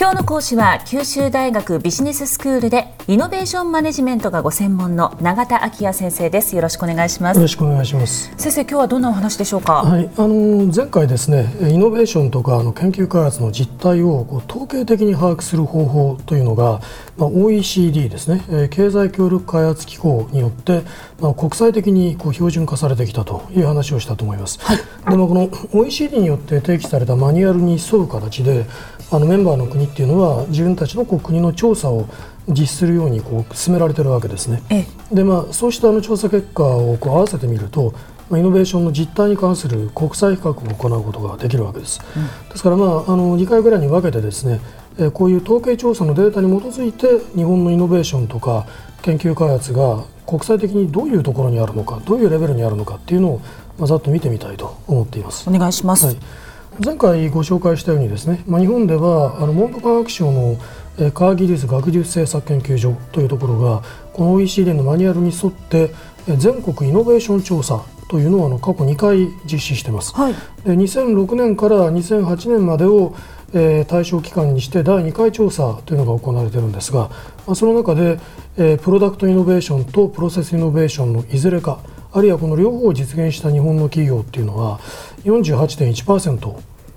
[0.00, 6.54] 今日の講師は九州大学ビジネススクールでイノベーションマネジメントがご専門の永田昭也先生です。
[6.54, 7.36] よろしくお願いします。
[7.36, 8.32] よろしくお願いします。
[8.36, 9.82] 先生今日はどんなお話でしょうか？
[9.82, 16.80] はいあの前回ですねイノベーションとかあの研究開発の実態をこう統計的に把握する方法というのが、
[17.16, 18.68] まあ、OECD ですね。
[18.70, 20.82] 経済協力開発機構によって、
[21.18, 24.78] まあ、国際的にこう標準化されてきたという話をしたと思います、はい、
[25.10, 28.64] でもこの OECD によって提起されたマニュアルに沿う形で
[29.10, 32.08] あのメンバーの国っていうのは自分たちのこう国の調査を
[32.48, 34.62] 実施するようにこう進められているわけですね。
[35.12, 37.94] でまあ、そうしたあの調査結果をこう合わせてみると、
[38.30, 42.00] まあ、イノベーションの実態に関する国際比較を行うことができるわけです。
[42.16, 44.60] うん、ですから、まあ、あの2回ぐらいに分けてですね
[45.12, 48.66] こういう統計調査のデータに基づいて日本のイノベーションとか
[49.02, 53.40] 研究開発が国際的にどういうところにあるのかどういうレベルにあるのかっていうのを、
[53.78, 55.48] まあ、ざっと見てみたいと思っています。
[55.48, 56.16] お願いします、はい
[56.84, 60.56] 前回ご紹介したようにですね、まあ、日本ではあの文部科学省の
[61.12, 63.82] 科学技術学術政策研究所というところが
[64.12, 65.90] この OECD のマニュアルに沿って
[66.36, 73.14] 全国イノベーション調査というのをあの過去2回実施しています、はい、で2006年から2008年までを
[73.54, 77.08] えー、対象期間にして第2回調査というのが行われているんですが、
[77.46, 78.20] まあ、その中で、
[78.58, 81.80] えー、プロダクトイノベーションとプロセスイノベーションのいずれか
[82.12, 84.80] あるいはこの両方を実現した日本の企業っていうのは
[85.30, 86.38] 48.1%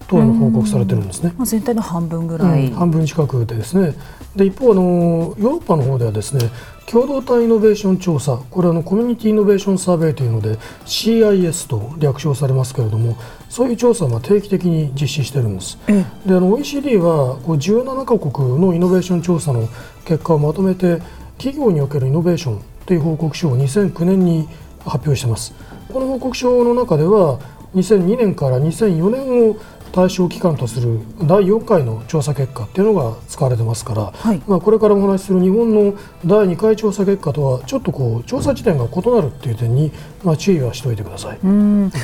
[0.08, 1.34] 等の報告されてるんですね。
[1.38, 3.96] まあ、全体の半分ぐらい、うん、半分近くでですね。
[4.36, 6.50] で一方あのヨーロッパの方ではですね
[6.86, 13.18] 共同体イノベーション調査これはのコミュニティイノベーションサーベイというので CIS と略称されますけれども
[13.50, 15.78] そういう調査は定期的に実施してるんです。
[16.26, 19.68] であの OECD はこう17カ国のイノベーション調査の
[20.06, 21.02] 結果をまとめて
[21.38, 24.48] 企業におけるイノベーションという報告書を2009年に
[24.86, 25.54] 発表してます。
[25.92, 27.40] この報告書の中では
[27.76, 29.58] 2002年から2004年を
[29.92, 35.94] 対象期間とする第4回の調査結果っていうのが使われてますから、はい、まあ、これからお話しする日本の
[36.26, 39.92] 第2回調査結果とはちょっとこう調査地点が異なるっていう点に、
[40.24, 41.40] まあ、注意はしておいてください。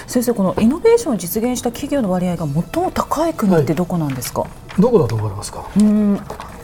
[0.08, 4.48] 先生このイノベーションを実現した企業の割合が最も高い国ってどこなんですか、は
[4.78, 5.66] い、どこだと思いますか？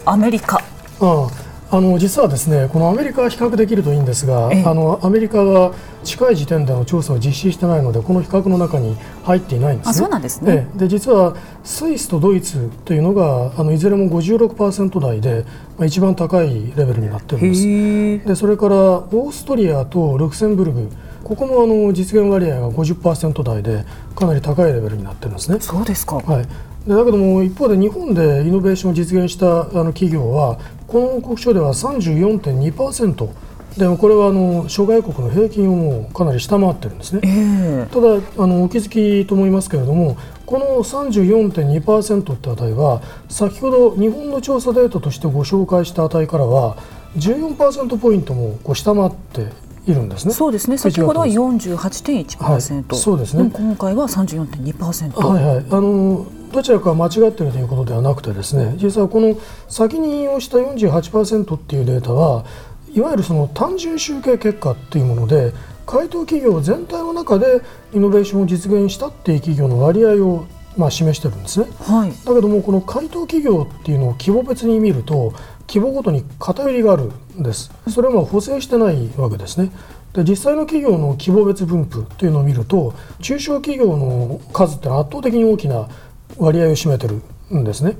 [0.05, 0.57] アメリカ。
[0.57, 0.61] あ
[0.99, 10.69] ああの実はですねこのアメリカは比較できるといいんですが、あのアメリカは近い時点での調査を実施してないのでこの比較の中に入っていないんです、ね、そうなんですね。
[10.75, 15.45] で実はスイスとドイツというのがあのいずれも56%台で、
[15.77, 18.27] まあ、一番高いレベルになってるんです。
[18.27, 20.89] でそれからオーストリアとルクセンブルグ。
[21.23, 25.57] ここもあの実現割合が50%台でかなり高いレベルになってるんですね。
[25.61, 26.43] そうですか、はい。
[26.43, 26.49] で
[26.87, 33.29] だけども一方で日本でイノベーションを実現したあの企業はこの報告書では34.2%
[33.77, 46.77] でもこれはあの諸外国の平均をもうかなり下回ってるんですね、えー、ただあのお気づきと思いますけれどもこの34.2%って値は先ほど日本の調査データとしてご紹介した値からは
[47.17, 49.47] 14%ポイントもこう下回って
[49.85, 50.33] いるんですね。
[50.33, 50.77] そうですね。
[50.77, 52.61] 先ほどは48.1%、はい、
[52.95, 53.51] そうですね。
[53.53, 55.27] 今回は34.2%。
[55.27, 55.65] はいはい。
[55.69, 59.35] あのどちらか間違っているということではなくてですね実はこの
[59.67, 62.45] 先に引用した48%っていうデータは
[62.93, 65.51] いわゆるその単純集計結果っていうもので
[65.87, 70.45] 回答企業全体の中でイノベーションを実現したっていう企業の割合を
[70.77, 75.33] まあ示してるんですね、はい、だけどもこの回答企業っていうのを規模別に見ると
[75.67, 77.71] 規模ごとに偏りがあるんです。
[77.89, 79.71] それは補正してないわけですね。
[80.13, 85.89] で実際の企業の規模別分布というのを見ると中小企業の数って圧倒的に大きな
[86.37, 87.21] 割合を占めてる
[87.55, 87.97] んですね。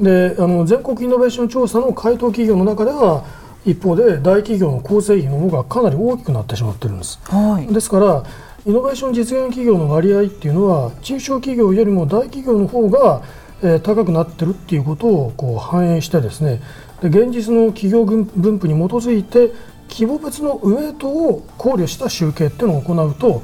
[0.00, 3.24] であの全国イノベーション調査の回答企業の中では
[3.64, 7.20] 一方で大企業の構成比の方がかなり大きくなってしまってるんです。
[7.24, 8.24] はい、ですから
[8.64, 13.22] イノベーション実現企業の割合っていうのは中小企業よりも大企業の方が、
[13.62, 16.60] えー、高くなってるっていうことをこう反映してですね
[17.00, 18.24] で現実の企業分
[18.58, 19.52] 布に基づいて
[19.88, 23.42] 規模別のウエイトを考慮した集計っていうのを行うと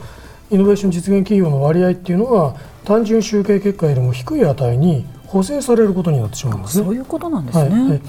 [0.50, 2.56] イノベーション実現企業の割合っていうのは
[2.88, 6.85] 単純集計結果よりも低い値に補正されることになってしまうんですね。
[6.87, 7.69] そういうことなんですね。
[7.69, 8.00] はいはい、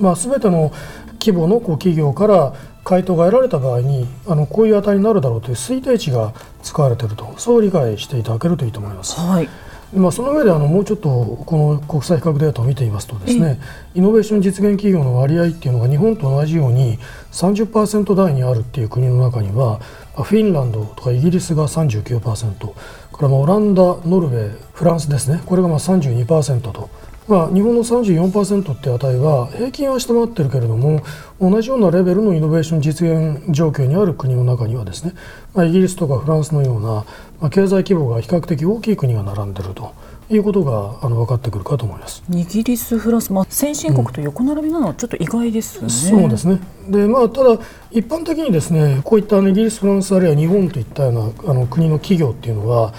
[0.00, 0.72] まあ、全ての
[1.20, 2.52] 規模のこう企業から
[2.82, 6.34] 回答が得られた場合にあのこういう値になるだろうという推定値が
[6.64, 9.20] 使われているとそう理解していただけるといいと思います。
[9.20, 9.48] はい
[9.94, 11.08] まあ、その上であのもうちょっと
[11.46, 13.60] この国際比較データを見てみますとですね
[13.94, 16.98] イノベーション実現企業の割合っていうのが日本と同じように
[17.30, 19.78] 30%台にあるっていう国の中には
[20.14, 22.72] フィンランドとかイギリスが39%
[23.16, 25.40] これはオランダ、ノルウェー、フランスですね。
[25.46, 26.90] これがまあ32%と。
[27.28, 31.02] まあ、日本の34%って値は平均は下回ってるけれども
[31.40, 35.12] 同じようなレベルのイノベーション実現状況にある国の中にはですね、
[35.52, 37.04] まあ、イギリスとかフランスのような、
[37.40, 39.92] まあ、経済規模が比較的大きい国が並んでると。
[40.28, 45.82] いうことがあの分かってくるかと思いますイギリス、フランス、まあ、先進国と横並びなのはちょっと意外ですね。
[45.82, 47.58] うん、そうですねで、まあ、ただ、
[47.90, 52.92] 一般的にですねこういったイギリス、フランスあるいは日本といったようなあの国の企業っていうのは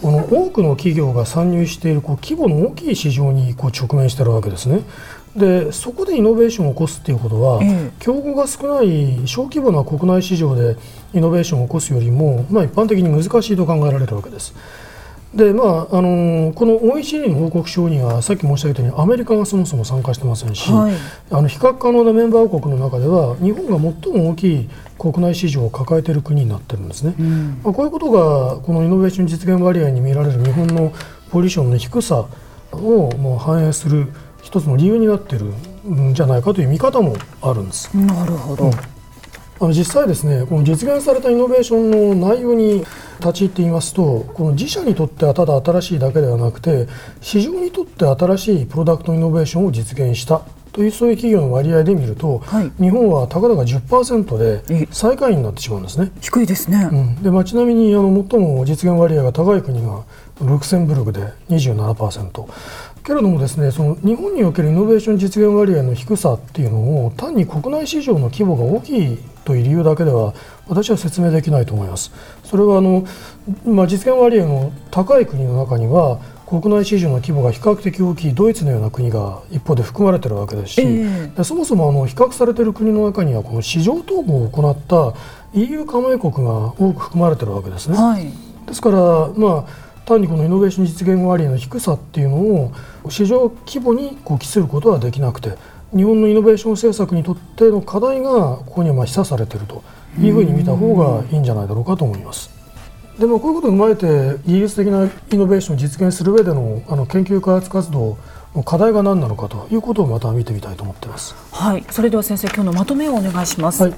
[0.00, 4.80] この多くの企業が参入しているこう規模の大きい市場にこう直面しているわけですね。
[5.36, 10.76] でそこでイノベーションを起こすということは、ええ、競合が少ない小規模な国内市場で
[11.14, 14.54] イノベーションを起こすよりも、まあ、一般的に難しいと考えられるわけです。
[15.34, 20.94] でまああのこの OECD の報告書にはさっき申し上げたようにアメリカがそもそも参加してませんし、はい、
[21.30, 24.68] あの比較可能なメンバー国の中では日本が最も大きい
[24.98, 30.92] 国内市場を抱えている国になってるんですね、うん、まあ、こういうことがこのイノベーション実現割合に見られる日本の
[31.30, 32.26] ポジションの低さ
[32.72, 34.08] をもう反映する
[34.42, 35.46] 一つの理由になっている
[35.90, 37.96] んじゃないかという見方もあるんです。
[37.96, 38.72] なるほど、うん
[39.60, 42.84] あの実際ですねこの実現されたイノベーションの内容に
[43.20, 46.88] 立ち入ってみますとこの自社にとってはただ新しいだけではなくて
[47.20, 56.10] 市場にとって新しいプロダクトイノベーションを実現したというそういう企業の割合で見ると、はい、日本はたかだか10%で最下位になってしまうんですね。
[56.22, 60.02] 低いですね、うん、でまあ、ちなみにあの最も実現割合が高い国が
[60.40, 61.20] ルクセンブルクで
[61.50, 62.46] 27%。
[63.04, 70.34] けれどもですねその日本におけるイノベーション実現割合の低さっていうのを単に国内市場の規模が大きいという理由だけでは
[70.68, 72.12] 私は説明できないと思います。
[72.44, 73.04] それはあの、
[73.64, 76.20] まあ、実現割合の高い国の中には
[76.60, 85.14] 国内市場の規模が比較的大きいドイツのような国が一方で含まれているわけですし、えー、そもそもあの比較されている国の中にはこの市場統合を行った
[85.54, 87.96] EU 加盟国が多く含まれているわけですね。
[87.96, 88.30] はい、
[88.66, 88.98] ですから、
[89.34, 92.72] まあ、単にこのイノベーション実現割合の低さっていうのを
[93.08, 95.56] 市場規模にこう期することはできなくて
[95.94, 99.82] 日本のイノベーション政策にとっての課題がここにはまあ示唆されていると
[100.18, 102.50] いうふうに見た方がいいんじゃないだろうかと思います。
[103.18, 108.16] でもこういうことを踏まえて技術的なイノベーションを実現する上でのあの研究開発活動
[108.64, 111.34] 課題が何なのかということをまた見てみたいと思っています。
[111.52, 113.82] はい、それでは先生、今日のまとめをお願いします。
[113.82, 113.94] はい、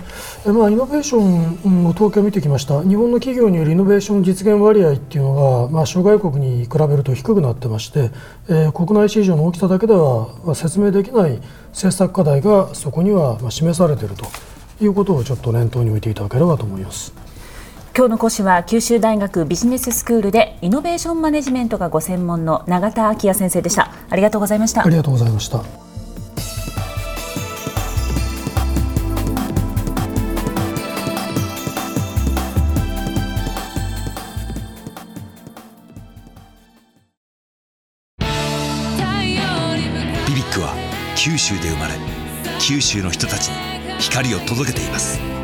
[0.46, 2.80] えまあイノベーションの統計を見てきました。
[2.82, 5.34] 日本の企業によるイノベーション実現割合っていうの
[5.64, 8.12] がまあ諸外国に比べると低くなってまして、
[8.48, 11.40] えー、国内市場の大きさだけでは説明できない
[11.70, 14.26] 政策課題がそこには示されていると
[14.80, 17.23] いうことをちょっと念頭に置いていただければと思います。
[17.96, 23.92] 今日の講師は九州大学ビジネススクールでイノベーションマネジメントがご専門の永田昭也先生でした。
[24.10, 24.84] ありがとうございました。
[24.84, 25.62] ありがとうございました。
[40.26, 40.74] BBIQ は
[41.16, 41.94] 九州で生まれ
[42.58, 43.54] 九州の人たちに
[44.00, 45.43] 光を届けています